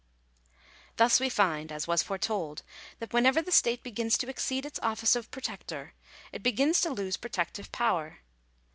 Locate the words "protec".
7.17-7.51